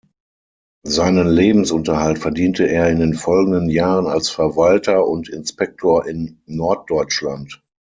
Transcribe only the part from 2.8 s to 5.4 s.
in den folgenden Jahren als Verwalter und